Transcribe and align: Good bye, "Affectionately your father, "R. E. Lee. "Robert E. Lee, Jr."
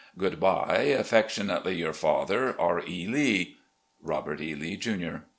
Good 0.17 0.39
bye, 0.39 0.95
"Affectionately 0.97 1.75
your 1.75 1.93
father, 1.93 2.59
"R. 2.59 2.81
E. 2.87 3.05
Lee. 3.05 3.57
"Robert 4.01 4.41
E. 4.41 4.55
Lee, 4.55 4.75
Jr." 4.75 5.17